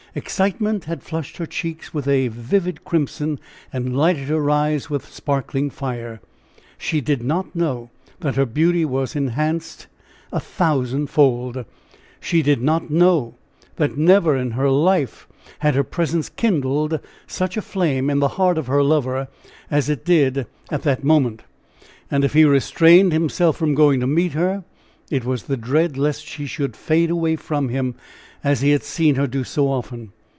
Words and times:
Excitement 0.13 0.83
had 0.83 1.03
flushed 1.03 1.37
her 1.37 1.45
cheeks 1.45 1.93
with 1.93 2.05
a 2.05 2.27
vivid 2.27 2.83
crimson 2.83 3.39
and 3.71 3.95
lighted 3.95 4.27
her 4.27 4.49
eyes 4.49 4.89
with 4.89 5.05
sparkling 5.07 5.69
fire 5.69 6.19
she 6.77 6.99
did 6.99 7.23
not 7.23 7.55
know 7.55 7.89
that 8.19 8.35
her 8.35 8.45
beauty 8.45 8.83
was 8.83 9.15
enhanced 9.15 9.87
a 10.33 10.39
thousand 10.41 11.07
fold 11.07 11.63
she 12.19 12.41
did 12.41 12.61
not 12.61 12.89
know 12.91 13.35
that 13.77 13.97
never 13.97 14.35
in 14.35 14.51
her 14.51 14.69
life 14.69 15.29
had 15.59 15.75
her 15.75 15.83
presence 15.85 16.27
kindled 16.27 16.99
such 17.25 17.55
a 17.55 17.61
flame 17.61 18.09
in 18.09 18.19
the 18.19 18.27
heart 18.35 18.57
of 18.57 18.67
her 18.67 18.83
lover 18.83 19.29
as 19.69 19.87
it 19.87 20.03
did 20.03 20.45
at 20.69 20.83
that 20.83 21.05
moment. 21.05 21.43
And 22.11 22.25
if 22.25 22.33
he 22.33 22.43
restrained 22.43 23.13
himself 23.13 23.55
from 23.55 23.75
going 23.75 24.01
to 24.01 24.07
meet 24.07 24.33
her, 24.33 24.65
it 25.09 25.23
was 25.25 25.43
the 25.43 25.57
dread 25.57 25.97
lest 25.97 26.25
she 26.25 26.45
should 26.45 26.75
fade 26.75 27.09
away 27.09 27.35
from 27.37 27.69
him 27.69 27.95
as 28.43 28.61
he 28.61 28.71
had 28.71 28.81
seen 28.81 29.15
her 29.15 29.27
do 29.27 29.43
so 29.43 29.67
often. 29.67 30.11